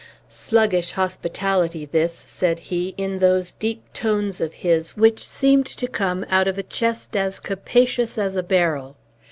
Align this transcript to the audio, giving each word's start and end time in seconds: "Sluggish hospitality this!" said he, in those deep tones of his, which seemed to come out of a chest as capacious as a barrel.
"Sluggish 0.29 0.93
hospitality 0.93 1.85
this!" 1.85 2.25
said 2.27 2.57
he, 2.57 2.95
in 2.97 3.19
those 3.19 3.51
deep 3.51 3.83
tones 3.93 4.41
of 4.41 4.51
his, 4.51 4.97
which 4.97 5.23
seemed 5.23 5.67
to 5.67 5.85
come 5.87 6.25
out 6.27 6.47
of 6.47 6.57
a 6.57 6.63
chest 6.63 7.15
as 7.15 7.39
capacious 7.39 8.17
as 8.17 8.35
a 8.35 8.41
barrel. 8.41 8.95